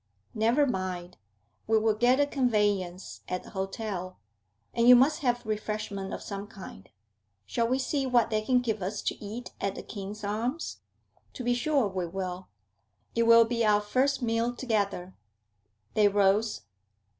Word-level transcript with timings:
'Never 0.33 0.65
mind. 0.65 1.17
We 1.67 1.77
will 1.77 1.93
get 1.93 2.19
a 2.19 2.25
conveyance 2.25 3.21
at 3.27 3.43
the 3.43 3.51
hotel. 3.51 4.17
And 4.73 4.87
you 4.87 4.95
must 4.95 5.19
have 5.19 5.45
refreshment 5.45 6.11
of 6.11 6.23
some 6.23 6.47
kind. 6.47 6.89
Shall 7.45 7.67
we 7.67 7.77
see 7.77 8.07
what 8.07 8.31
they 8.31 8.41
can 8.41 8.61
give 8.61 8.81
us 8.81 9.03
to 9.03 9.23
eat 9.23 9.51
at 9.61 9.75
the 9.75 9.83
King's 9.83 10.23
Arms? 10.23 10.77
To 11.33 11.43
be 11.43 11.53
sure 11.53 11.87
we 11.87 12.07
will. 12.07 12.47
It 13.13 13.27
will 13.27 13.45
be 13.45 13.63
our 13.63 13.79
first 13.79 14.23
meal 14.23 14.55
together.' 14.55 15.13
They 15.93 16.07
rose. 16.07 16.61